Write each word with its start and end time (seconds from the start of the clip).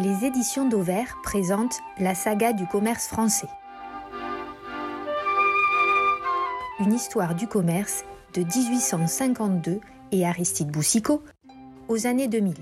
Les 0.00 0.24
éditions 0.24 0.68
d'Auvert 0.68 1.18
présentent 1.24 1.80
la 1.98 2.14
saga 2.14 2.52
du 2.52 2.68
commerce 2.68 3.08
français. 3.08 3.48
Une 6.78 6.92
histoire 6.92 7.34
du 7.34 7.48
commerce 7.48 8.04
de 8.32 8.42
1852 8.42 9.80
et 10.12 10.24
Aristide 10.24 10.70
Boussicot 10.70 11.24
aux 11.88 12.06
années 12.06 12.28
2000. 12.28 12.54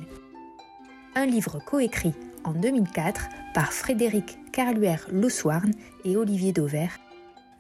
Un 1.15 1.27
livre 1.27 1.59
coécrit 1.59 2.15
en 2.45 2.53
2004 2.53 3.29
par 3.53 3.71
Frédéric 3.75 4.39
Carluère 4.51 5.07
Lossouarn 5.13 5.73
et 6.07 6.17
Olivier 6.17 6.55
Dauvert, 6.55 6.99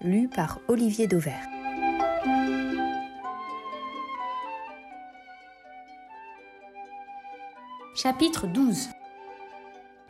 lu 0.00 0.30
par 0.34 0.58
Olivier 0.68 1.06
Dauvert. 1.06 1.46
Chapitre 7.94 8.46
12 8.46 8.88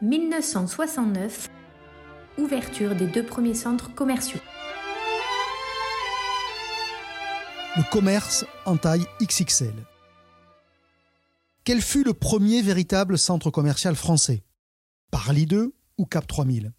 1969 0.02 1.48
Ouverture 2.36 2.94
des 2.94 3.06
deux 3.06 3.24
premiers 3.24 3.54
centres 3.54 3.94
commerciaux. 3.94 4.40
Le 7.78 7.90
commerce 7.90 8.44
en 8.66 8.76
taille 8.76 9.06
XXL. 9.22 9.72
Quel 11.64 11.80
fut 11.80 12.04
le 12.04 12.12
premier 12.12 12.60
véritable 12.60 13.16
centre 13.16 13.50
commercial 13.50 13.96
français? 13.96 14.44
Parly 15.10 15.46
2 15.46 15.74
ou 15.96 16.04
Cap 16.04 16.26
3000 16.26 16.74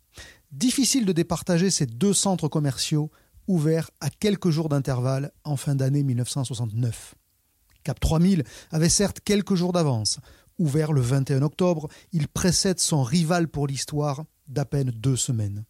Difficile 0.51 1.07
de 1.07 1.11
départager 1.11 1.71
ces 1.71 1.87
deux 1.87 2.13
centres 2.13 2.47
commerciaux 2.47 3.09
ouverts 3.47 3.89
à 3.99 4.11
quelques 4.11 4.51
jours 4.51 4.69
d'intervalle 4.69 5.31
en 5.43 5.55
fin 5.55 5.73
d'année 5.73 6.03
1969. 6.03 7.15
Cap 7.83 7.99
3000 7.99 8.43
avait 8.69 8.89
certes 8.89 9.21
quelques 9.23 9.55
jours 9.55 9.73
d'avance, 9.73 10.19
Ouvert 10.59 10.91
le 10.91 11.01
21 11.01 11.43
octobre, 11.43 11.87
il 12.11 12.27
précède 12.27 12.79
son 12.79 13.03
rival 13.03 13.47
pour 13.47 13.67
l'histoire 13.67 14.23
d'à 14.47 14.65
peine 14.65 14.89
deux 14.89 15.15
semaines. 15.15 15.65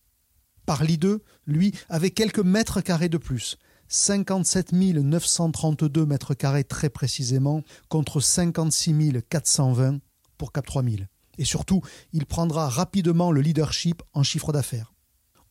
Parly 0.65 0.97
2, 0.97 1.23
lui, 1.45 1.73
avait 1.89 2.11
quelques 2.11 2.39
mètres 2.39 2.81
carrés 2.81 3.09
de 3.09 3.17
plus, 3.17 3.57
57 3.89 4.73
932 4.73 6.05
mètres 6.05 6.33
carrés 6.33 6.63
très 6.63 6.89
précisément, 6.89 7.63
contre 7.89 8.19
56 8.19 9.23
420 9.29 9.99
pour 10.37 10.51
Cap 10.51 10.65
3000. 10.65 11.07
Et 11.37 11.45
surtout, 11.45 11.81
il 12.13 12.25
prendra 12.25 12.69
rapidement 12.69 13.31
le 13.31 13.41
leadership 13.41 14.01
en 14.13 14.23
chiffre 14.23 14.51
d'affaires. 14.51 14.93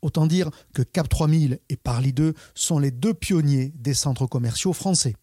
Autant 0.02 0.26
dire 0.26 0.50
que 0.74 0.82
Cap 0.82 1.08
3000 1.08 1.60
et 1.68 1.76
Parly 1.76 2.12
2 2.12 2.34
sont 2.54 2.78
les 2.78 2.90
deux 2.90 3.14
pionniers 3.14 3.72
des 3.76 3.94
centres 3.94 4.26
commerciaux 4.26 4.72
français 4.72 5.14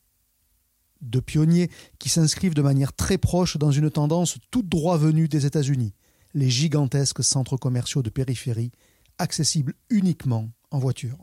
de 1.04 1.20
pionniers 1.20 1.70
qui 2.00 2.10
s'inscrivent 2.10 2.54
de 2.54 2.62
manière 2.62 2.94
très 2.94 3.18
proche 3.18 3.58
dans 3.58 3.72
une 3.72 3.92
tendance 3.92 4.38
toute 4.52 4.70
droit 4.70 4.98
venue 4.98 5.28
des 5.28 5.46
États-Unis, 5.46 5.94
les 6.34 6.50
gigantesques 6.50 7.24
centres 7.24 7.58
commerciaux 7.58 8.02
de 8.02 8.10
périphérie, 8.10 8.72
accessibles 9.20 9.74
uniquement 9.90 10.50
en 10.72 10.80
voiture. 10.80 11.18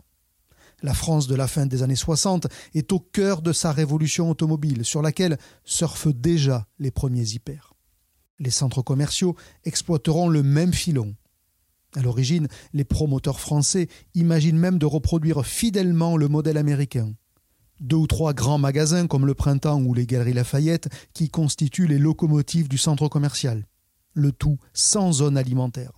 La 0.82 0.94
France 0.94 1.26
de 1.26 1.34
la 1.34 1.46
fin 1.46 1.66
des 1.66 1.82
années 1.82 1.96
60 1.96 2.46
est 2.74 2.92
au 2.92 3.00
cœur 3.00 3.42
de 3.42 3.52
sa 3.52 3.72
révolution 3.72 4.30
automobile, 4.30 4.84
sur 4.84 5.02
laquelle 5.02 5.38
surfent 5.64 6.12
déjà 6.12 6.66
les 6.78 6.90
premiers 6.90 7.34
hyper. 7.34 7.74
Les 8.38 8.50
centres 8.50 8.80
commerciaux 8.80 9.36
exploiteront 9.64 10.28
le 10.28 10.42
même 10.42 10.72
filon. 10.72 11.14
À 11.96 12.00
l'origine, 12.00 12.48
les 12.72 12.84
promoteurs 12.84 13.40
français 13.40 13.88
imaginent 14.14 14.56
même 14.56 14.78
de 14.78 14.86
reproduire 14.86 15.44
fidèlement 15.44 16.16
le 16.16 16.28
modèle 16.28 16.56
américain, 16.56 17.12
deux 17.80 17.96
ou 17.96 18.06
trois 18.06 18.34
grands 18.34 18.58
magasins 18.58 19.06
comme 19.06 19.26
le 19.26 19.34
Printemps 19.34 19.82
ou 19.82 19.94
les 19.94 20.06
Galeries 20.06 20.34
Lafayette 20.34 20.88
qui 21.12 21.28
constituent 21.28 21.86
les 21.86 21.98
locomotives 21.98 22.68
du 22.68 22.78
centre 22.78 23.08
commercial. 23.08 23.66
Le 24.12 24.32
tout 24.32 24.58
sans 24.72 25.12
zone 25.12 25.36
alimentaire. 25.36 25.92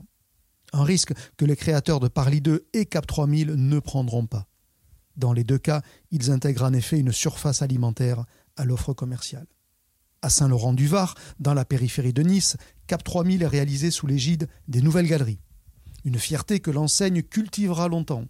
Un 0.73 0.85
risque 0.85 1.13
que 1.37 1.45
les 1.45 1.57
créateurs 1.57 2.01
de 2.01 2.09
Parly 2.09 2.41
2 2.41 2.67
et 2.73 2.87
Cap 2.87 3.07
3000 3.07 3.55
ne 3.57 3.79
prendront 3.79 4.27
pas. 4.27 4.47
Dans 5.17 5.33
les 5.33 5.45
deux 5.45 5.59
cas, 5.59 5.83
ils 6.11 6.31
intègrent 6.31 6.65
en 6.65 6.73
effet 6.73 6.99
une 6.99 7.13
surface 7.13 7.61
alimentaire 7.61 8.25
à 8.57 8.65
l'offre 8.65 8.95
commerciale. 8.95 9.47
À 10.23 10.31
Saint-Laurent-du-Var, 10.31 11.15
dans 11.41 11.53
la 11.53 11.65
périphérie 11.65 12.13
de 12.13 12.23
Nice, 12.23 12.57
Cap 12.87 13.03
3000 13.03 13.43
est 13.43 13.47
réalisé 13.47 13.91
sous 13.91 14.07
l'égide 14.07 14.49
des 14.69 14.81
Nouvelles 14.81 15.09
Galeries. 15.09 15.41
Une 16.05 16.19
fierté 16.19 16.61
que 16.61 16.71
l'enseigne 16.71 17.23
cultivera 17.23 17.89
longtemps. 17.89 18.25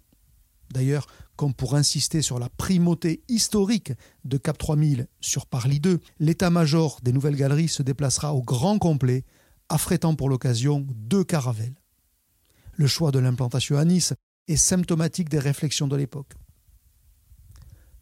D'ailleurs, 0.71 1.07
comme 1.35 1.53
pour 1.53 1.75
insister 1.75 2.21
sur 2.21 2.39
la 2.39 2.49
primauté 2.49 3.23
historique 3.27 3.93
de 4.23 4.37
Cap 4.37 4.57
3000 4.57 5.07
sur 5.19 5.45
Parly 5.45 5.79
2, 5.79 5.99
l'état-major 6.19 6.99
des 7.01 7.11
nouvelles 7.11 7.35
galeries 7.35 7.69
se 7.69 7.83
déplacera 7.83 8.33
au 8.33 8.41
grand 8.41 8.77
complet, 8.79 9.25
affrétant 9.69 10.15
pour 10.15 10.29
l'occasion 10.29 10.85
deux 10.95 11.23
caravelles. 11.23 11.75
Le 12.73 12.87
choix 12.87 13.11
de 13.11 13.19
l'implantation 13.19 13.77
à 13.77 13.85
Nice 13.85 14.13
est 14.47 14.57
symptomatique 14.57 15.29
des 15.29 15.39
réflexions 15.39 15.87
de 15.87 15.95
l'époque. 15.95 16.33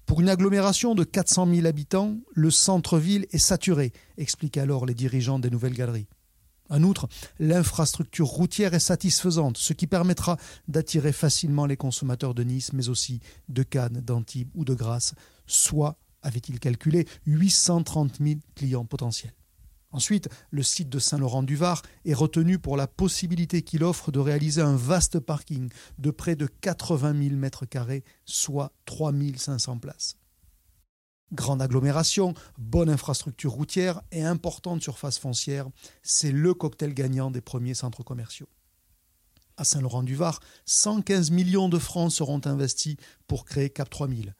Pour 0.05 0.19
une 0.19 0.29
agglomération 0.29 0.93
de 0.93 1.03
400 1.03 1.47
000 1.53 1.67
habitants, 1.67 2.17
le 2.33 2.51
centre-ville 2.51 3.27
est 3.31 3.37
saturé, 3.37 3.93
expliquent 4.17 4.57
alors 4.57 4.85
les 4.85 4.93
dirigeants 4.93 5.39
des 5.39 5.49
nouvelles 5.49 5.73
galeries. 5.73 6.07
En 6.71 6.83
outre, 6.83 7.09
l'infrastructure 7.37 8.27
routière 8.27 8.73
est 8.73 8.79
satisfaisante, 8.79 9.57
ce 9.57 9.73
qui 9.73 9.87
permettra 9.87 10.37
d'attirer 10.69 11.11
facilement 11.11 11.65
les 11.65 11.75
consommateurs 11.75 12.33
de 12.33 12.43
Nice, 12.43 12.71
mais 12.71 12.87
aussi 12.87 13.19
de 13.49 13.61
Cannes, 13.61 13.99
d'Antibes 14.01 14.49
ou 14.55 14.63
de 14.63 14.73
Grasse, 14.73 15.13
soit, 15.47 15.97
avait-il 16.23 16.61
calculé, 16.61 17.05
830 17.25 18.19
000 18.21 18.39
clients 18.55 18.85
potentiels. 18.85 19.33
Ensuite, 19.91 20.29
le 20.49 20.63
site 20.63 20.87
de 20.87 20.99
Saint-Laurent-du-Var 20.99 21.81
est 22.05 22.13
retenu 22.13 22.57
pour 22.57 22.77
la 22.77 22.87
possibilité 22.87 23.63
qu'il 23.63 23.83
offre 23.83 24.09
de 24.13 24.19
réaliser 24.19 24.61
un 24.61 24.77
vaste 24.77 25.19
parking 25.19 25.69
de 25.99 26.09
près 26.09 26.37
de 26.37 26.45
80 26.45 27.21
000 27.21 27.35
mètres 27.35 27.65
carrés, 27.65 28.05
soit 28.23 28.71
3 28.85 29.11
500 29.35 29.79
places. 29.79 30.15
Grande 31.33 31.61
agglomération, 31.61 32.33
bonne 32.57 32.89
infrastructure 32.89 33.53
routière 33.53 34.01
et 34.11 34.21
importante 34.21 34.83
surface 34.83 35.17
foncière, 35.17 35.69
c'est 36.03 36.33
le 36.33 36.53
cocktail 36.53 36.93
gagnant 36.93 37.31
des 37.31 37.39
premiers 37.39 37.73
centres 37.73 38.03
commerciaux. 38.03 38.49
À 39.55 39.63
Saint-Laurent-du-Var, 39.63 40.41
115 40.65 41.31
millions 41.31 41.69
de 41.69 41.79
francs 41.79 42.11
seront 42.11 42.41
investis 42.43 42.97
pour 43.27 43.45
créer 43.45 43.69
Cap 43.69 43.89
3000, 43.89 44.35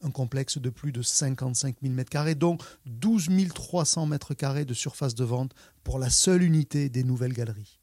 un 0.00 0.10
complexe 0.10 0.56
de 0.56 0.70
plus 0.70 0.92
de 0.92 1.02
55 1.02 1.76
000 1.82 1.94
m2, 1.94 2.34
dont 2.34 2.56
12 2.86 3.28
300 3.54 4.08
m2 4.08 4.64
de 4.64 4.74
surface 4.74 5.14
de 5.14 5.24
vente 5.24 5.52
pour 5.84 5.98
la 5.98 6.08
seule 6.08 6.42
unité 6.42 6.88
des 6.88 7.04
nouvelles 7.04 7.34
galeries. 7.34 7.80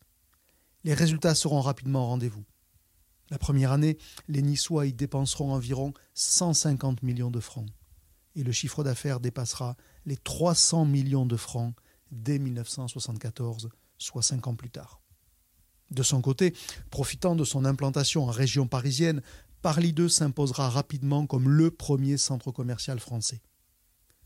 Les 0.84 0.96
résultats 0.96 1.36
seront 1.36 1.62
rapidement 1.62 2.06
au 2.06 2.08
rendez-vous. 2.08 2.46
La 3.30 3.38
première 3.38 3.72
année, 3.72 4.00
les 4.28 4.42
Niçois 4.42 4.88
y 4.88 4.94
dépenseront 4.94 5.54
environ 5.54 5.94
150 6.16 7.04
millions 7.04 7.30
de 7.30 7.40
francs 7.40 7.68
et 8.38 8.44
le 8.44 8.52
chiffre 8.52 8.84
d'affaires 8.84 9.20
dépassera 9.20 9.76
les 10.06 10.16
300 10.16 10.86
millions 10.86 11.26
de 11.26 11.36
francs 11.36 11.74
dès 12.12 12.38
1974, 12.38 13.70
soit 13.98 14.22
cinq 14.22 14.48
ans 14.48 14.56
plus 14.56 14.70
tard. 14.70 15.02
De 15.90 16.04
son 16.04 16.22
côté, 16.22 16.54
profitant 16.92 17.36
de 17.36 17.44
son 17.44 17.66
implantation 17.66 18.26
en 18.26 18.32
région 18.32 18.68
parisienne, 18.68 19.22
Parly 19.64 19.92
2 19.92 20.08
s'imposera 20.08 20.70
rapidement 20.70 21.26
comme 21.26 21.50
le 21.50 21.72
premier 21.72 22.18
centre 22.18 22.52
commercial 22.52 23.00
français. 23.00 23.42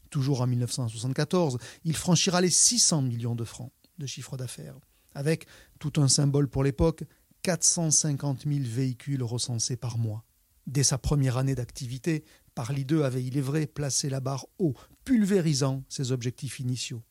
Toujours 0.10 0.42
en 0.42 0.48
1974, 0.48 1.58
il 1.86 1.96
franchira 1.96 2.42
les 2.42 2.50
600 2.50 3.04
millions 3.04 3.36
de 3.36 3.46
francs 3.46 3.72
de 3.98 4.06
chiffre 4.06 4.36
d'affaires, 4.36 4.78
avec 5.16 5.48
tout 5.80 5.94
un 6.02 6.10
symbole 6.10 6.50
pour 6.50 6.64
l'époque, 6.64 7.06
450 7.44 8.44
000 8.46 8.60
véhicules 8.64 9.24
recensés 9.24 9.78
par 9.78 9.98
mois. 9.98 10.26
Dès 10.68 10.84
sa 10.84 10.98
première 10.98 11.38
année 11.38 11.56
d'activité, 11.56 12.26
Parly 12.56 12.86
2 12.86 13.04
avait, 13.04 13.24
il 13.24 13.38
est 13.38 13.42
vrai, 13.42 13.66
placé 13.66 14.10
la 14.10 14.20
barre 14.20 14.46
haut, 14.60 14.76
pulvérisant 15.06 15.84
ses 15.88 16.12
objectifs 16.12 16.60
initiaux. 16.60 17.04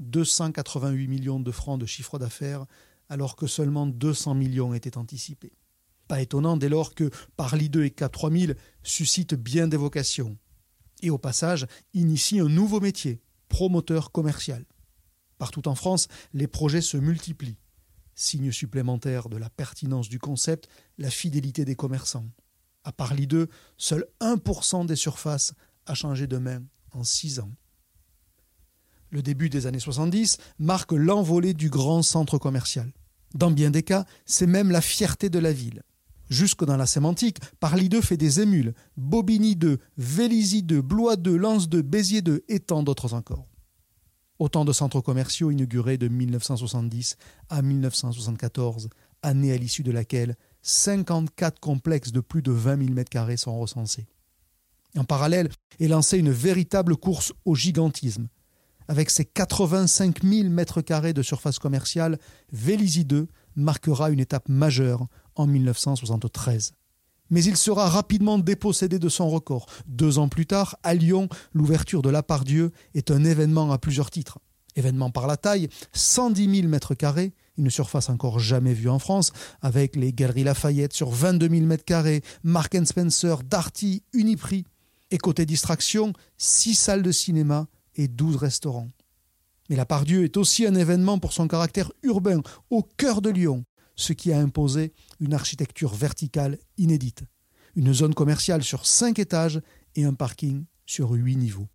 288 0.00 1.08
millions 1.08 1.40
de 1.40 1.50
francs 1.50 1.80
de 1.80 1.86
chiffre 1.86 2.18
d'affaires, 2.18 2.66
alors 3.08 3.36
que 3.36 3.46
seulement 3.46 3.86
200 3.86 4.34
millions 4.34 4.74
étaient 4.74 4.98
anticipés. 4.98 5.52
Pas 6.08 6.20
étonnant 6.20 6.56
dès 6.56 6.68
lors 6.68 6.94
que 6.94 7.10
Parly 7.36 7.68
2 7.68 7.84
et 7.84 7.90
Cap 7.90 8.12
3000 8.12 8.56
suscitent 8.82 9.34
bien 9.34 9.68
des 9.68 9.76
vocations. 9.76 10.36
Et 11.02 11.10
au 11.10 11.18
passage, 11.18 11.66
initient 11.94 12.46
un 12.46 12.48
nouveau 12.48 12.80
métier, 12.80 13.20
promoteur 13.48 14.12
commercial. 14.12 14.64
Partout 15.38 15.68
en 15.68 15.74
France, 15.74 16.08
les 16.32 16.46
projets 16.46 16.80
se 16.80 16.96
multiplient. 16.96 17.58
Signe 18.14 18.50
supplémentaire 18.50 19.28
de 19.28 19.36
la 19.36 19.50
pertinence 19.50 20.08
du 20.08 20.18
concept, 20.18 20.68
la 20.96 21.10
fidélité 21.10 21.64
des 21.64 21.76
commerçants. 21.76 22.26
À 22.86 22.92
Parly 22.92 23.26
2, 23.26 23.48
seul 23.76 24.06
1% 24.20 24.86
des 24.86 24.94
surfaces 24.94 25.54
a 25.86 25.94
changé 25.94 26.28
de 26.28 26.38
main 26.38 26.62
en 26.92 27.02
6 27.02 27.40
ans. 27.40 27.50
Le 29.10 29.22
début 29.22 29.50
des 29.50 29.66
années 29.66 29.80
70 29.80 30.38
marque 30.60 30.92
l'envolée 30.92 31.52
du 31.52 31.68
grand 31.68 32.02
centre 32.02 32.38
commercial. 32.38 32.92
Dans 33.34 33.50
bien 33.50 33.72
des 33.72 33.82
cas, 33.82 34.06
c'est 34.24 34.46
même 34.46 34.70
la 34.70 34.80
fierté 34.80 35.28
de 35.30 35.40
la 35.40 35.52
ville. 35.52 35.82
Jusque 36.30 36.64
dans 36.64 36.76
la 36.76 36.86
sémantique, 36.86 37.38
Parly 37.58 37.88
2 37.88 38.00
fait 38.00 38.16
des 38.16 38.38
émules, 38.38 38.72
Bobigny 38.96 39.56
2, 39.56 39.78
Vélizy 39.98 40.62
2, 40.62 40.80
Blois 40.80 41.16
2, 41.16 41.36
Lens 41.36 41.68
2, 41.68 41.82
Béziers 41.82 42.22
2 42.22 42.44
et 42.48 42.60
tant 42.60 42.84
d'autres 42.84 43.14
encore. 43.14 43.48
Autant 44.38 44.64
de 44.64 44.72
centres 44.72 45.00
commerciaux 45.00 45.50
inaugurés 45.50 45.98
de 45.98 46.06
1970 46.06 47.16
à 47.48 47.62
1974, 47.62 48.90
année 49.22 49.52
à 49.52 49.56
l'issue 49.56 49.82
de 49.82 49.90
laquelle 49.90 50.36
54 50.66 51.60
complexes 51.60 52.10
de 52.10 52.18
plus 52.20 52.42
de 52.42 52.50
20 52.50 52.86
000 52.86 52.98
m2 52.98 53.36
sont 53.36 53.56
recensés. 53.58 54.06
En 54.96 55.04
parallèle 55.04 55.48
est 55.78 55.86
lancée 55.86 56.18
une 56.18 56.32
véritable 56.32 56.96
course 56.96 57.32
au 57.44 57.54
gigantisme. 57.54 58.26
Avec 58.88 59.10
ses 59.10 59.24
85 59.24 60.22
000 60.24 60.48
m2 60.48 61.12
de 61.12 61.22
surface 61.22 61.60
commerciale, 61.60 62.18
Vélizy 62.52 63.04
2 63.04 63.28
marquera 63.54 64.10
une 64.10 64.18
étape 64.18 64.48
majeure 64.48 65.06
en 65.36 65.46
1973. 65.46 66.72
Mais 67.30 67.44
il 67.44 67.56
sera 67.56 67.88
rapidement 67.88 68.38
dépossédé 68.38 68.98
de 68.98 69.08
son 69.08 69.28
record. 69.28 69.66
Deux 69.86 70.18
ans 70.18 70.28
plus 70.28 70.46
tard, 70.46 70.76
à 70.82 70.94
Lyon, 70.94 71.28
l'ouverture 71.52 72.02
de 72.02 72.10
la 72.10 72.24
Dieu 72.44 72.72
est 72.94 73.12
un 73.12 73.24
événement 73.24 73.70
à 73.70 73.78
plusieurs 73.78 74.10
titres. 74.10 74.40
Événement 74.74 75.10
par 75.10 75.28
la 75.28 75.36
taille, 75.36 75.68
110 75.92 76.62
000 76.62 76.72
m2, 76.72 77.30
une 77.56 77.70
surface 77.70 78.08
encore 78.08 78.38
jamais 78.38 78.74
vue 78.74 78.88
en 78.88 78.98
France, 78.98 79.32
avec 79.62 79.96
les 79.96 80.12
Galeries 80.12 80.44
Lafayette 80.44 80.92
sur 80.92 81.10
22 81.10 81.48
000 81.48 81.66
m2, 81.66 82.22
Mark 82.42 82.76
Spencer, 82.84 83.42
Darty, 83.42 84.02
Uniprix. 84.12 84.64
Et 85.10 85.18
côté 85.18 85.46
distraction, 85.46 86.12
6 86.36 86.74
salles 86.74 87.02
de 87.02 87.12
cinéma 87.12 87.68
et 87.94 88.08
12 88.08 88.36
restaurants. 88.36 88.90
Mais 89.68 89.76
la 89.76 89.86
Pardieu 89.86 90.24
est 90.24 90.36
aussi 90.36 90.66
un 90.66 90.74
événement 90.74 91.18
pour 91.18 91.32
son 91.32 91.48
caractère 91.48 91.92
urbain, 92.02 92.40
au 92.70 92.82
cœur 92.82 93.22
de 93.22 93.30
Lyon, 93.30 93.64
ce 93.94 94.12
qui 94.12 94.32
a 94.32 94.38
imposé 94.38 94.92
une 95.20 95.34
architecture 95.34 95.94
verticale 95.94 96.58
inédite. 96.76 97.22
Une 97.76 97.92
zone 97.92 98.14
commerciale 98.14 98.64
sur 98.64 98.86
5 98.86 99.18
étages 99.18 99.60
et 99.94 100.04
un 100.04 100.14
parking 100.14 100.64
sur 100.86 101.10
8 101.10 101.36
niveaux. 101.36 101.68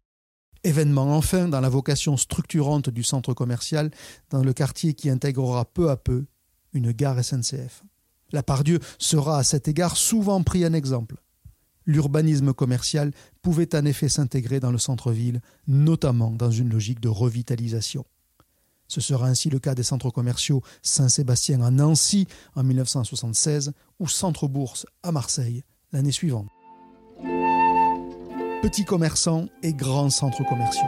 Événement 0.63 1.15
enfin 1.15 1.47
dans 1.47 1.61
la 1.61 1.69
vocation 1.69 2.17
structurante 2.17 2.89
du 2.89 3.03
centre 3.03 3.33
commercial, 3.33 3.91
dans 4.29 4.43
le 4.43 4.53
quartier 4.53 4.93
qui 4.93 5.09
intégrera 5.09 5.65
peu 5.65 5.89
à 5.89 5.97
peu 5.97 6.25
une 6.73 6.91
gare 6.91 7.23
SNCF. 7.23 7.83
La 8.31 8.43
Pardieu 8.43 8.79
sera 8.97 9.39
à 9.39 9.43
cet 9.43 9.67
égard 9.67 9.97
souvent 9.97 10.41
pris 10.43 10.65
en 10.65 10.73
exemple. 10.73 11.15
L'urbanisme 11.85 12.53
commercial 12.53 13.11
pouvait 13.41 13.75
en 13.75 13.85
effet 13.85 14.07
s'intégrer 14.07 14.59
dans 14.59 14.71
le 14.71 14.77
centre-ville, 14.77 15.41
notamment 15.67 16.31
dans 16.31 16.51
une 16.51 16.69
logique 16.69 16.99
de 16.99 17.09
revitalisation. 17.09 18.05
Ce 18.87 19.01
sera 19.01 19.27
ainsi 19.27 19.49
le 19.49 19.59
cas 19.59 19.73
des 19.73 19.83
centres 19.83 20.09
commerciaux 20.09 20.61
Saint-Sébastien 20.81 21.61
à 21.61 21.71
Nancy 21.71 22.27
en 22.55 22.63
1976 22.63 23.71
ou 23.99 24.07
Centre 24.07 24.47
Bourse 24.47 24.85
à 25.01 25.11
Marseille 25.11 25.63
l'année 25.91 26.11
suivante 26.11 26.47
petits 28.61 28.85
commerçants 28.85 29.47
et 29.63 29.73
grands 29.73 30.11
centres 30.11 30.47
commerciaux. 30.47 30.87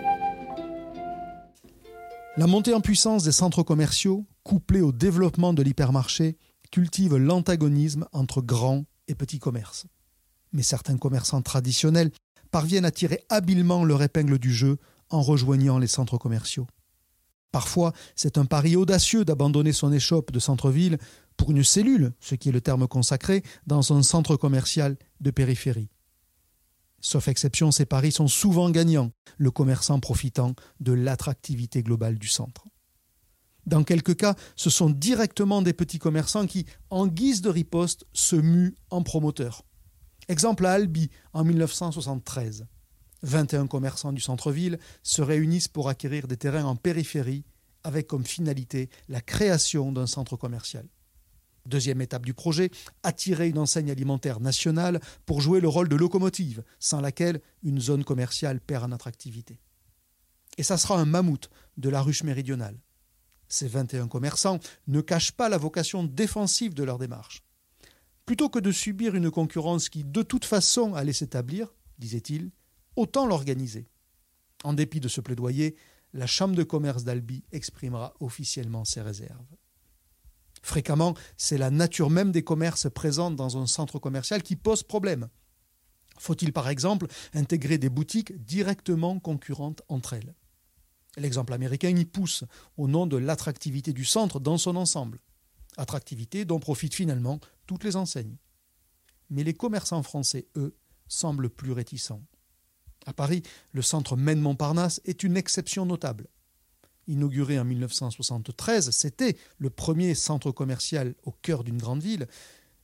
La 2.37 2.45
montée 2.45 2.75
en 2.75 2.81
puissance 2.81 3.23
des 3.23 3.31
centres 3.31 3.63
commerciaux, 3.63 4.27
couplée 4.43 4.81
au 4.81 4.91
développement 4.91 5.53
de 5.53 5.63
l'hypermarché, 5.63 6.37
cultive 6.71 7.15
l'antagonisme 7.15 8.05
entre 8.11 8.41
grands 8.41 8.85
et 9.07 9.15
petits 9.15 9.39
commerces. 9.39 9.87
Mais 10.51 10.61
certains 10.61 10.97
commerçants 10.97 11.41
traditionnels 11.41 12.11
parviennent 12.51 12.85
à 12.85 12.91
tirer 12.91 13.23
habilement 13.29 13.83
leur 13.83 14.03
épingle 14.03 14.37
du 14.37 14.53
jeu 14.53 14.77
en 15.09 15.23
rejoignant 15.23 15.79
les 15.79 15.87
centres 15.87 16.19
commerciaux. 16.19 16.67
Parfois, 17.51 17.91
c'est 18.15 18.37
un 18.37 18.45
pari 18.45 18.75
audacieux 18.75 19.25
d'abandonner 19.25 19.73
son 19.73 19.91
échoppe 19.91 20.31
de 20.31 20.39
centre-ville 20.39 20.99
pour 21.37 21.49
une 21.49 21.63
cellule, 21.63 22.13
ce 22.19 22.35
qui 22.35 22.49
est 22.49 22.53
le 22.53 22.61
terme 22.61 22.87
consacré, 22.87 23.41
dans 23.65 23.93
un 23.93 24.03
centre 24.03 24.35
commercial 24.35 24.95
de 25.21 25.31
périphérie. 25.31 25.89
Sauf 27.13 27.27
exception, 27.27 27.69
ces 27.69 27.85
paris 27.85 28.11
sont 28.11 28.27
souvent 28.27 28.71
gagnants, 28.71 29.11
le 29.37 29.51
commerçant 29.51 29.99
profitant 29.99 30.55
de 30.79 30.93
l'attractivité 30.93 31.83
globale 31.83 32.17
du 32.17 32.27
centre. 32.27 32.65
Dans 33.67 33.83
quelques 33.83 34.17
cas, 34.17 34.33
ce 34.55 34.71
sont 34.71 34.89
directement 34.89 35.61
des 35.61 35.73
petits 35.73 35.99
commerçants 35.99 36.47
qui, 36.47 36.65
en 36.89 37.05
guise 37.05 37.43
de 37.43 37.51
riposte, 37.51 38.05
se 38.13 38.35
muent 38.35 38.73
en 38.89 39.03
promoteurs. 39.03 39.63
Exemple 40.27 40.65
à 40.65 40.71
Albi, 40.71 41.11
en 41.33 41.43
1973. 41.43 42.65
21 43.21 43.67
commerçants 43.67 44.11
du 44.11 44.19
centre-ville 44.19 44.79
se 45.03 45.21
réunissent 45.21 45.67
pour 45.67 45.89
acquérir 45.89 46.27
des 46.27 46.37
terrains 46.37 46.65
en 46.65 46.75
périphérie 46.75 47.45
avec 47.83 48.07
comme 48.07 48.25
finalité 48.25 48.89
la 49.07 49.21
création 49.21 49.91
d'un 49.91 50.07
centre 50.07 50.35
commercial. 50.35 50.87
Deuxième 51.65 52.01
étape 52.01 52.25
du 52.25 52.33
projet, 52.33 52.71
attirer 53.03 53.47
une 53.47 53.57
enseigne 53.57 53.89
alimentaire 53.89 54.41
nationale 54.41 54.99
pour 55.25 55.39
jouer 55.39 55.61
le 55.61 55.69
rôle 55.69 55.87
de 55.87 55.95
locomotive, 55.95 56.63
sans 56.79 56.99
laquelle 56.99 57.41
une 57.63 57.79
zone 57.79 58.03
commerciale 58.03 58.59
perd 58.59 58.83
en 58.83 58.91
attractivité. 58.91 59.59
Et 60.57 60.63
ça 60.63 60.77
sera 60.77 60.99
un 60.99 61.05
mammouth 61.05 61.49
de 61.77 61.89
la 61.89 62.01
ruche 62.01 62.23
méridionale. 62.23 62.77
Ces 63.47 63.67
21 63.67 64.07
commerçants 64.07 64.59
ne 64.87 64.99
cachent 64.99 65.31
pas 65.31 65.47
la 65.47 65.57
vocation 65.57 66.03
défensive 66.03 66.73
de 66.73 66.83
leur 66.83 66.97
démarche. 66.97 67.43
Plutôt 68.25 68.49
que 68.49 68.59
de 68.59 68.71
subir 68.71 69.15
une 69.15 69.31
concurrence 69.31 69.89
qui 69.89 70.03
de 70.03 70.21
toute 70.21 70.45
façon 70.45 70.93
allait 70.93 71.13
s'établir, 71.13 71.73
disait-il, 71.97 72.51
autant 72.95 73.25
l'organiser. 73.25 73.87
En 74.63 74.73
dépit 74.73 74.99
de 74.99 75.07
ce 75.07 75.21
plaidoyer, 75.21 75.75
la 76.13 76.27
Chambre 76.27 76.55
de 76.55 76.63
commerce 76.63 77.03
d'Albi 77.03 77.43
exprimera 77.51 78.13
officiellement 78.19 78.85
ses 78.85 79.01
réserves. 79.01 79.45
Fréquemment, 80.63 81.13
c'est 81.35 81.57
la 81.57 81.69
nature 81.69 82.09
même 82.09 82.31
des 82.31 82.43
commerces 82.43 82.89
présents 82.89 83.31
dans 83.31 83.57
un 83.61 83.67
centre 83.67 83.99
commercial 83.99 84.41
qui 84.41 84.55
pose 84.55 84.81
problème. 84.81 85.27
Faut-il 86.17 86.53
par 86.53 86.69
exemple 86.69 87.07
intégrer 87.33 87.77
des 87.77 87.89
boutiques 87.89 88.33
directement 88.45 89.19
concurrentes 89.19 89.81
entre 89.89 90.13
elles? 90.13 90.33
L'exemple 91.17 91.53
américain 91.53 91.89
y 91.89 92.05
pousse 92.05 92.45
au 92.77 92.87
nom 92.87 93.05
de 93.05 93.17
l'attractivité 93.17 93.91
du 93.91 94.05
centre 94.05 94.39
dans 94.39 94.57
son 94.57 94.77
ensemble. 94.77 95.19
Attractivité 95.75 96.45
dont 96.45 96.59
profitent 96.59 96.95
finalement 96.95 97.39
toutes 97.67 97.83
les 97.83 97.97
enseignes. 97.97 98.37
Mais 99.29 99.43
les 99.43 99.53
commerçants 99.53 100.01
français, 100.01 100.47
eux, 100.55 100.77
semblent 101.07 101.49
plus 101.49 101.73
réticents. 101.73 102.23
À 103.05 103.13
Paris, 103.13 103.43
le 103.73 103.81
centre 103.81 104.15
Maine-Montparnasse 104.15 105.01
est 105.03 105.23
une 105.23 105.35
exception 105.35 105.85
notable 105.85 106.29
inauguré 107.07 107.59
en 107.59 107.65
1973, 107.65 108.91
c'était 108.91 109.37
le 109.57 109.69
premier 109.69 110.15
centre 110.15 110.51
commercial 110.51 111.15
au 111.23 111.31
cœur 111.31 111.63
d'une 111.63 111.77
grande 111.77 112.01
ville. 112.01 112.27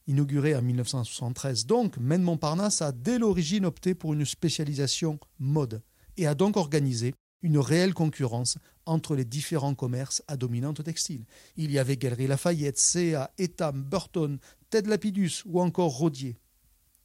Inauguré 0.08 0.56
en 0.56 0.62
1973 0.62 1.66
donc, 1.66 1.98
Maine 1.98 2.24
Montparnasse 2.24 2.82
a 2.82 2.92
dès 2.92 3.20
l'origine 3.20 3.66
opté 3.66 3.94
pour 3.94 4.14
une 4.14 4.26
spécialisation 4.26 5.20
mode 5.38 5.82
et 6.18 6.28
a 6.28 6.36
donc 6.36 6.58
organisé 6.58 7.14
une 7.42 7.58
réelle 7.58 7.94
concurrence 7.94 8.58
entre 8.86 9.16
les 9.16 9.26
différents 9.26 9.76
commerces 9.76 10.24
à 10.28 10.36
dominante 10.36 10.84
textile. 10.84 11.26
Il 11.56 11.72
y 11.72 11.80
avait 11.80 11.98
Galerie 11.98 12.28
Lafayette, 12.28 12.80
CA, 12.80 13.32
Etam, 13.38 13.84
Burton, 13.84 14.40
Ted 14.70 14.90
Lapidus 14.90 15.44
ou 15.46 15.62
encore 15.62 15.98
Rodier, 15.98 16.38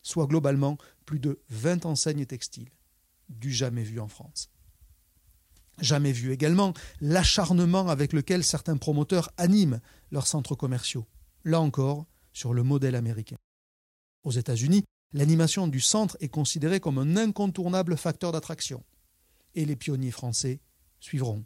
soit 0.03 0.27
globalement 0.27 0.79
plus 1.07 1.21
de 1.21 1.41
20 1.51 1.87
enseignes 1.87 2.27
textiles, 2.27 2.71
du 3.29 3.53
jamais 3.53 3.83
vu 3.83 4.01
en 4.01 4.09
France. 4.09 4.51
Jamais 5.81 6.13
vu 6.13 6.33
également 6.33 6.73
l'acharnement 7.01 7.89
avec 7.89 8.13
lequel 8.13 8.45
certains 8.45 8.77
promoteurs 8.77 9.31
animent 9.37 9.81
leurs 10.11 10.27
centres 10.27 10.55
commerciaux, 10.55 11.07
là 11.45 11.61
encore 11.61 12.07
sur 12.33 12.55
le 12.55 12.63
modèle 12.63 12.95
américain. 12.95 13.37
Aux 14.23 14.31
États-Unis, 14.31 14.85
l'animation 15.13 15.67
du 15.69 15.81
centre 15.81 16.17
est 16.21 16.29
considérée 16.29 16.81
comme 16.81 16.99
un 16.99 17.17
incontournable 17.17 17.97
facteur 17.97 18.33
d'attraction, 18.33 18.83
et 19.55 19.65
les 19.65 19.77
pionniers 19.77 20.11
français 20.11 20.61
suivront. 21.01 21.45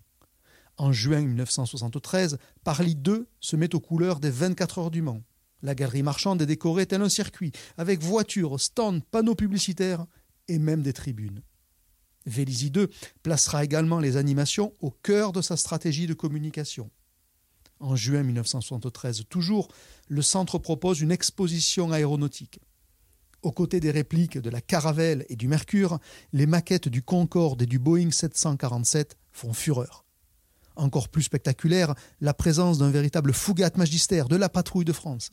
En 0.76 0.92
juin 0.92 1.22
1973, 1.22 2.38
Parly 2.62 2.94
2 2.94 3.26
se 3.40 3.56
met 3.56 3.74
aux 3.74 3.80
couleurs 3.80 4.20
des 4.20 4.30
24 4.30 4.78
heures 4.78 4.90
du 4.90 5.02
Mans. 5.02 5.22
La 5.62 5.74
galerie 5.74 6.04
marchande 6.04 6.40
est 6.40 6.46
décorée 6.46 6.86
tel 6.86 7.02
un 7.02 7.08
circuit, 7.08 7.50
avec 7.76 8.00
voitures, 8.00 8.60
stands, 8.60 9.00
panneaux 9.10 9.34
publicitaires 9.34 10.06
et 10.46 10.58
même 10.58 10.82
des 10.82 10.92
tribunes. 10.92 11.42
Vélizy 12.28 12.70
2 12.70 12.88
placera 13.22 13.64
également 13.64 14.00
les 14.00 14.16
animations 14.16 14.72
au 14.80 14.90
cœur 14.90 15.32
de 15.32 15.42
sa 15.42 15.56
stratégie 15.56 16.06
de 16.06 16.14
communication. 16.14 16.90
En 17.80 17.94
juin 17.96 18.22
1973 18.22 19.24
toujours, 19.28 19.68
le 20.08 20.22
centre 20.22 20.58
propose 20.58 21.00
une 21.00 21.12
exposition 21.12 21.92
aéronautique. 21.92 22.60
Aux 23.42 23.52
côtés 23.52 23.78
des 23.78 23.92
répliques 23.92 24.38
de 24.38 24.50
la 24.50 24.60
Caravelle 24.60 25.24
et 25.28 25.36
du 25.36 25.46
Mercure, 25.46 25.98
les 26.32 26.46
maquettes 26.46 26.88
du 26.88 27.02
Concorde 27.02 27.62
et 27.62 27.66
du 27.66 27.78
Boeing 27.78 28.10
747 28.10 29.16
font 29.30 29.52
fureur. 29.52 30.04
Encore 30.74 31.08
plus 31.08 31.22
spectaculaire, 31.22 31.94
la 32.20 32.34
présence 32.34 32.78
d'un 32.78 32.90
véritable 32.90 33.32
Fougat 33.32 33.70
magistère 33.76 34.28
de 34.28 34.36
la 34.36 34.48
patrouille 34.48 34.84
de 34.84 34.92
France. 34.92 35.30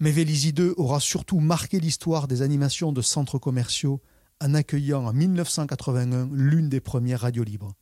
Mais 0.00 0.10
Vélizy 0.10 0.52
2 0.52 0.74
aura 0.76 1.00
surtout 1.00 1.40
marqué 1.40 1.80
l'histoire 1.80 2.28
des 2.28 2.42
animations 2.42 2.92
de 2.92 3.02
centres 3.02 3.38
commerciaux 3.38 4.02
en 4.40 4.54
accueillant 4.54 5.04
en 5.06 5.12
1981 5.12 6.28
l'une 6.32 6.68
des 6.68 6.80
premières 6.80 7.20
radios 7.20 7.44
libres, 7.44 7.74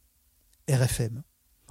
RFM. 0.69 1.23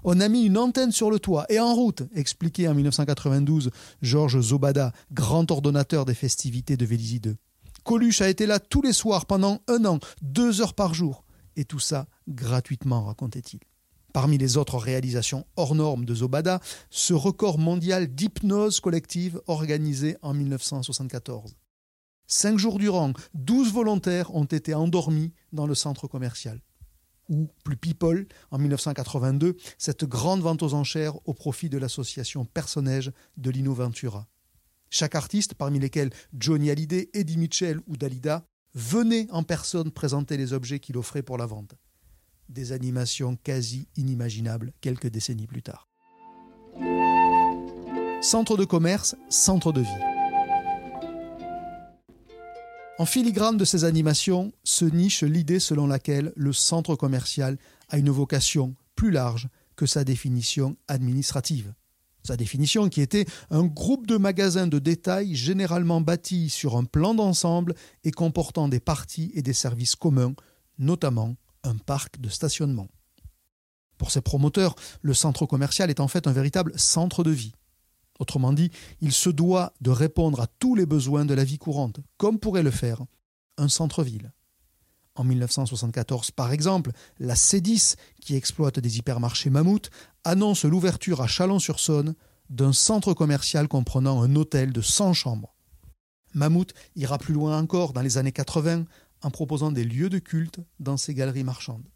On 0.04 0.20
a 0.20 0.30
mis 0.30 0.44
une 0.44 0.58
antenne 0.58 0.92
sur 0.92 1.10
le 1.10 1.20
toit 1.20 1.46
et 1.50 1.60
en 1.60 1.74
route, 1.74 2.04
expliquait 2.14 2.68
en 2.68 2.76
1992 2.76 3.72
Georges 4.02 4.40
Zobada, 4.40 4.94
grand 5.12 5.50
ordonnateur 5.50 6.06
des 6.06 6.14
festivités 6.14 6.78
de 6.78 6.86
Vélizy 6.86 7.20
2. 7.20 7.36
Coluche 7.84 8.22
a 8.22 8.30
été 8.30 8.46
là 8.46 8.60
tous 8.60 8.82
les 8.82 8.94
soirs 8.94 9.26
pendant 9.26 9.62
un 9.68 9.86
an, 9.86 10.00
deux 10.22 10.62
heures 10.62 10.76
par 10.76 10.94
jour, 10.94 11.26
et 11.56 11.66
tout 11.66 11.80
ça 11.80 12.08
gratuitement, 12.28 13.06
racontait-il. 13.06 13.60
Parmi 14.14 14.38
les 14.38 14.58
autres 14.58 14.78
réalisations 14.78 15.46
hors 15.56 15.76
normes 15.76 16.06
de 16.06 16.16
Zobada, 16.16 16.62
ce 16.90 17.14
record 17.14 17.60
mondial 17.60 18.08
d'hypnose 18.08 18.80
collective 18.80 19.42
organisé 19.48 20.18
en 20.22 20.34
1974. 20.34 21.56
Cinq 22.28 22.58
jours 22.58 22.80
durant, 22.80 23.14
douze 23.34 23.72
volontaires 23.72 24.34
ont 24.36 24.46
été 24.46 24.74
endormis 24.74 25.34
dans 25.54 25.68
le 25.68 25.76
centre 25.76 26.08
commercial. 26.08 26.62
Ou, 27.30 27.48
plus 27.64 27.78
people, 27.78 28.28
en 28.52 28.58
1982, 28.58 29.58
cette 29.78 30.06
grande 30.06 30.42
vente 30.42 30.64
aux 30.64 30.74
enchères 30.74 31.16
au 31.28 31.34
profit 31.34 31.70
de 31.70 31.78
l'association 31.78 32.46
Personnage 32.46 33.12
de 33.38 33.50
Lino 33.50 33.74
Ventura. 33.74 34.28
Chaque 34.90 35.16
artiste, 35.16 35.56
parmi 35.56 35.80
lesquels 35.80 36.12
Johnny 36.38 36.70
Hallyday, 36.70 37.10
Eddie 37.14 37.38
Mitchell 37.38 37.80
ou 37.88 37.98
Dalida, 37.98 38.46
venait 38.74 39.28
en 39.32 39.44
personne 39.44 39.92
présenter 39.92 40.38
les 40.38 40.54
objets 40.54 40.80
qu'il 40.80 40.98
offrait 40.98 41.24
pour 41.24 41.38
la 41.38 41.46
vente 41.46 41.76
des 42.50 42.72
animations 42.72 43.38
quasi 43.44 43.88
inimaginables 43.96 44.72
quelques 44.82 45.08
décennies 45.08 45.48
plus 45.48 45.64
tard. 45.64 45.88
Centre 48.22 48.58
de 48.58 48.66
commerce, 48.66 49.16
centre 49.30 49.72
de 49.72 49.82
vie. 49.82 50.15
En 52.98 53.06
filigrane 53.06 53.58
de 53.58 53.66
ces 53.66 53.84
animations 53.84 54.54
se 54.64 54.86
niche 54.86 55.24
l'idée 55.24 55.60
selon 55.60 55.86
laquelle 55.86 56.32
le 56.38 56.54
centre 56.54 56.96
commercial 56.96 57.58
a 57.90 57.98
une 57.98 58.10
vocation 58.10 58.74
plus 58.96 59.12
large 59.12 59.50
que 59.76 59.86
sa 59.86 60.06
définition 60.06 60.78
administrative. 60.88 61.74
Sa 62.24 62.38
définition 62.38 62.88
qui 62.88 63.02
était 63.02 63.26
un 63.52 63.66
groupe 63.66 64.08
de 64.08 64.16
magasins 64.16 64.68
de 64.68 64.80
détail 64.80 65.36
généralement 65.36 66.00
bâtis 66.00 66.50
sur 66.50 66.78
un 66.78 66.86
plan 66.86 67.14
d'ensemble 67.14 67.76
et 68.06 68.12
comportant 68.12 68.70
des 68.70 68.80
parties 68.80 69.30
et 69.36 69.42
des 69.42 69.54
services 69.54 69.96
communs, 69.96 70.34
notamment 70.80 71.36
un 71.64 71.76
parc 71.76 72.22
de 72.22 72.30
stationnement. 72.30 72.88
Pour 73.98 74.10
ces 74.10 74.22
promoteurs, 74.22 74.76
le 75.02 75.14
centre 75.14 75.46
commercial 75.46 75.90
est 75.90 76.00
en 76.00 76.08
fait 76.08 76.28
un 76.28 76.32
véritable 76.32 76.72
centre 76.80 77.26
de 77.26 77.32
vie. 77.32 77.52
Autrement 78.20 78.54
dit, 78.54 78.72
il 79.02 79.12
se 79.12 79.30
doit 79.30 79.74
de 79.82 79.90
répondre 79.90 80.40
à 80.40 80.48
tous 80.48 80.76
les 80.76 80.86
besoins 80.86 81.26
de 81.26 81.34
la 81.34 81.44
vie 81.44 81.58
courante, 81.58 82.00
comme 82.18 82.40
pourrait 82.40 82.64
le 82.64 82.72
faire 82.72 83.04
un 83.58 83.68
centre-ville. 83.68 84.32
En 85.16 85.24
1974, 85.24 86.32
par 86.32 86.52
exemple, 86.52 86.92
la 87.20 87.36
C10, 87.36 87.96
qui 88.22 88.36
exploite 88.36 88.80
des 88.80 88.98
hypermarchés 88.98 89.50
mammouth, 89.50 89.90
annonce 90.24 90.66
l'ouverture 90.66 91.22
à 91.22 91.28
Chalon-sur-Saône 91.28 92.16
d'un 92.50 92.74
centre 92.74 93.14
commercial 93.14 93.68
comprenant 93.68 94.22
un 94.22 94.36
hôtel 94.36 94.74
de 94.74 94.82
100 94.82 95.14
chambres. 95.14 95.56
Mammouth 96.34 96.74
ira 96.96 97.18
plus 97.18 97.34
loin 97.34 97.58
encore 97.58 97.94
dans 97.94 98.02
les 98.02 98.18
années 98.18 98.34
80 98.34 98.86
en 99.24 99.32
proposant 99.32 99.72
des 99.72 99.86
lieux 99.86 100.10
de 100.10 100.20
culte 100.20 100.60
dans 100.80 100.98
ses 100.98 101.14
galeries 101.14 101.46
marchandes. 101.46 101.88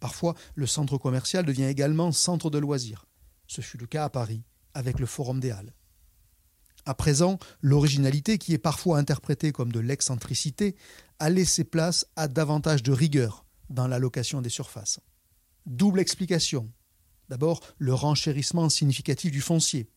Parfois, 0.00 0.34
le 0.54 0.66
centre 0.66 0.96
commercial 0.96 1.44
devient 1.44 1.64
également 1.64 2.10
centre 2.10 2.48
de 2.48 2.58
loisirs. 2.58 3.04
Ce 3.46 3.60
fut 3.60 3.76
le 3.76 3.86
cas 3.86 4.04
à 4.04 4.08
Paris 4.08 4.42
avec 4.74 4.98
le 4.98 5.06
Forum 5.06 5.40
des 5.40 5.50
Halles. 5.50 5.72
À 6.86 6.94
présent, 6.94 7.38
l'originalité, 7.60 8.38
qui 8.38 8.54
est 8.54 8.58
parfois 8.58 8.98
interprétée 8.98 9.52
comme 9.52 9.72
de 9.72 9.80
l'excentricité, 9.80 10.76
a 11.18 11.28
laissé 11.28 11.64
place 11.64 12.06
à 12.16 12.26
davantage 12.26 12.82
de 12.82 12.92
rigueur 12.92 13.44
dans 13.68 13.86
l'allocation 13.86 14.40
des 14.40 14.48
surfaces. 14.48 15.00
Double 15.66 16.00
explication. 16.00 16.70
D'abord, 17.28 17.60
le 17.78 17.94
renchérissement 17.94 18.68
significatif 18.68 19.30
du 19.30 19.40
foncier. 19.40 19.88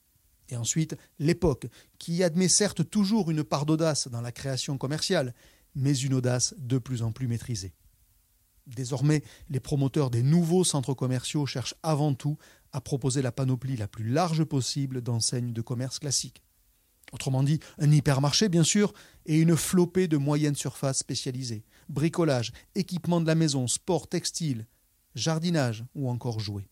Et 0.49 0.57
ensuite, 0.57 0.95
l'époque, 1.19 1.67
qui 1.97 2.21
admet 2.23 2.49
certes 2.49 2.89
toujours 2.89 3.31
une 3.31 3.43
part 3.43 3.65
d'audace 3.65 4.07
dans 4.09 4.21
la 4.21 4.31
création 4.31 4.77
commerciale, 4.77 5.33
mais 5.73 5.97
une 5.97 6.13
audace 6.13 6.53
de 6.57 6.77
plus 6.77 7.01
en 7.01 7.11
plus 7.11 7.27
maîtrisée. 7.27 7.73
Désormais, 8.67 9.23
les 9.49 9.59
promoteurs 9.59 10.09
des 10.09 10.23
nouveaux 10.23 10.63
centres 10.63 10.93
commerciaux 10.93 11.45
cherchent 11.45 11.75
avant 11.81 12.13
tout 12.13 12.37
à 12.73 12.81
proposer 12.81 13.21
la 13.21 13.31
panoplie 13.31 13.77
la 13.77 13.87
plus 13.87 14.09
large 14.09 14.43
possible 14.43 15.01
d'enseignes 15.01 15.53
de 15.53 15.61
commerce 15.61 15.99
classiques. 15.99 16.41
Autrement 17.11 17.43
dit, 17.43 17.59
un 17.77 17.91
hypermarché, 17.91 18.49
bien 18.49 18.63
sûr, 18.63 18.93
et 19.25 19.39
une 19.39 19.55
flopée 19.55 20.07
de 20.07 20.17
moyennes 20.17 20.55
surfaces 20.55 20.97
spécialisées. 20.97 21.63
Bricolage, 21.87 22.51
équipement 22.75 23.21
de 23.21 23.27
la 23.27 23.35
maison, 23.35 23.67
sport, 23.67 24.07
textile, 24.07 24.65
jardinage 25.13 25.85
ou 25.93 26.09
encore 26.09 26.39
jouets. 26.39 26.67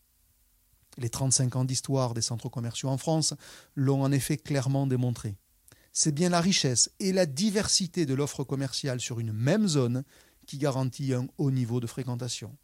Les 0.97 1.09
35 1.09 1.55
ans 1.55 1.65
d'histoire 1.65 2.13
des 2.13 2.21
centres 2.21 2.49
commerciaux 2.49 2.89
en 2.89 2.97
France 2.97 3.33
l'ont 3.75 4.03
en 4.03 4.11
effet 4.11 4.37
clairement 4.37 4.87
démontré 4.87 5.37
c'est 5.93 6.13
bien 6.13 6.29
la 6.29 6.41
richesse 6.41 6.89
et 6.99 7.11
la 7.11 7.25
diversité 7.25 8.05
de 8.05 8.13
l'offre 8.13 8.43
commerciale 8.43 8.99
sur 8.99 9.19
une 9.19 9.33
même 9.33 9.67
zone 9.67 10.03
qui 10.47 10.57
garantit 10.57 11.13
un 11.13 11.27
haut 11.37 11.51
niveau 11.51 11.79
de 11.79 11.87
fréquentation. 11.87 12.55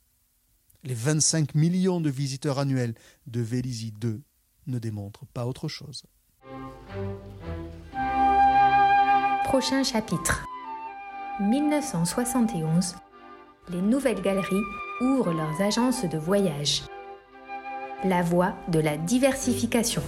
Les 0.87 0.93
25 0.93 1.53
millions 1.53 1.99
de 1.99 2.09
visiteurs 2.09 2.59
annuels 2.59 2.93
de 3.25 3.41
Vélizy 3.41 3.91
2 3.91 4.21
ne 4.67 4.79
démontrent 4.79 5.25
pas 5.33 5.45
autre 5.45 5.67
chose. 5.67 6.05
Prochain 9.43 9.83
chapitre. 9.83 10.45
1971. 11.41 12.95
Les 13.67 13.81
nouvelles 13.81 14.21
galeries 14.21 14.63
ouvrent 15.01 15.33
leurs 15.33 15.61
agences 15.61 16.05
de 16.05 16.17
voyage. 16.17 16.83
La 18.05 18.21
voie 18.21 18.55
de 18.69 18.79
la 18.79 18.95
diversification. 18.95 20.03